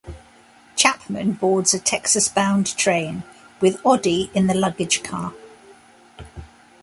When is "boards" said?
1.33-1.75